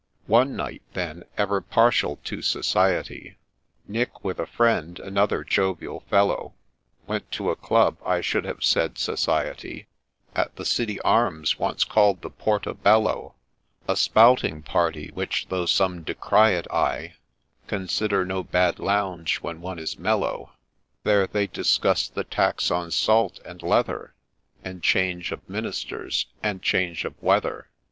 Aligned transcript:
One 0.25 0.55
night, 0.55 0.81
then, 0.95 1.25
ever 1.37 1.61
partial 1.61 2.15
to 2.23 2.41
society, 2.41 3.37
Nick, 3.87 4.23
with 4.23 4.39
a 4.39 4.47
friend 4.47 4.97
(another 4.99 5.43
jovial 5.43 5.99
fellow), 6.09 6.55
Went 7.05 7.29
to 7.33 7.51
a 7.51 7.55
Club— 7.55 7.99
I 8.03 8.19
should 8.19 8.43
have 8.43 8.63
said 8.63 8.97
Society— 8.97 9.85
At 10.35 10.55
the' 10.55 10.65
City 10.77 10.99
Arms,' 11.01 11.59
once 11.59 11.83
call'd 11.83 12.23
the 12.23 12.31
Porto 12.31 12.73
Bello; 12.73 13.35
A 13.87 13.95
Spouting 13.95 14.63
party, 14.63 15.11
which, 15.13 15.49
though 15.49 15.67
some 15.67 16.01
decry 16.01 16.49
it, 16.53 16.65
I 16.71 17.13
Consider 17.67 18.25
no 18.25 18.43
bad 18.43 18.79
lounge 18.79 19.37
when 19.43 19.61
one 19.61 19.77
is 19.77 19.99
mellow; 19.99 20.53
There 21.03 21.27
they 21.27 21.45
discuss 21.45 22.07
the 22.09 22.23
tax 22.23 22.71
on 22.71 22.89
salt, 22.89 23.39
and 23.45 23.61
leather, 23.61 24.15
And 24.63 24.81
change 24.81 25.31
of 25.31 25.47
ministers 25.47 26.25
and 26.41 26.63
change 26.63 27.05
of 27.05 27.13
weather. 27.21 27.69